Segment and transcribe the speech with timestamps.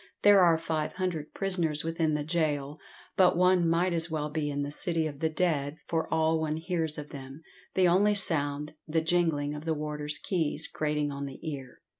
[0.23, 2.79] There are five hundred prisoners within the gaol,
[3.15, 6.57] but one might as well be in the City of the Dead for all one
[6.57, 7.43] hears of them,
[7.75, 11.81] the only sound, the jingling of the warders' keys, grating on the ear.